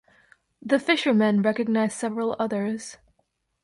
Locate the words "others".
2.39-2.97